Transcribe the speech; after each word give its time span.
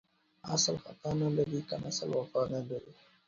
اسل 0.53 0.75
ختا 0.83 1.09
نه 1.21 1.27
لري، 1.37 1.59
کمسل 1.69 2.09
وفا 2.19 2.41
نه 2.53 2.61
لري. 2.69 2.91